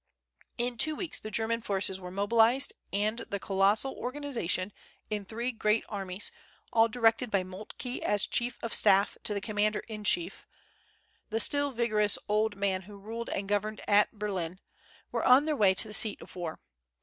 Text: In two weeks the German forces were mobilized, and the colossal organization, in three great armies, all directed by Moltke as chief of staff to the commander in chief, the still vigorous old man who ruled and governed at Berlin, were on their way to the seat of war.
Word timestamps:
In 0.57 0.79
two 0.79 0.95
weeks 0.95 1.19
the 1.19 1.29
German 1.29 1.61
forces 1.61 1.99
were 1.99 2.09
mobilized, 2.09 2.73
and 2.91 3.19
the 3.19 3.39
colossal 3.39 3.93
organization, 3.93 4.73
in 5.11 5.23
three 5.25 5.51
great 5.51 5.85
armies, 5.87 6.31
all 6.73 6.87
directed 6.87 7.29
by 7.29 7.43
Moltke 7.43 8.01
as 8.01 8.25
chief 8.25 8.57
of 8.63 8.73
staff 8.73 9.15
to 9.23 9.35
the 9.35 9.39
commander 9.41 9.83
in 9.87 10.03
chief, 10.03 10.47
the 11.29 11.39
still 11.39 11.69
vigorous 11.69 12.17
old 12.27 12.55
man 12.55 12.81
who 12.89 12.97
ruled 12.97 13.29
and 13.29 13.47
governed 13.47 13.79
at 13.87 14.13
Berlin, 14.17 14.59
were 15.11 15.23
on 15.23 15.45
their 15.45 15.55
way 15.55 15.75
to 15.75 15.87
the 15.87 15.93
seat 15.93 16.19
of 16.19 16.35
war. 16.35 16.59